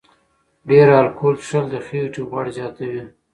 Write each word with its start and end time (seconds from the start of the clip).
ډېر 0.69 0.87
الکول 1.01 1.35
څښل 1.45 1.65
د 1.73 1.75
خېټې 1.85 2.21
غوړ 2.29 2.45
زیاتوي. 2.57 3.03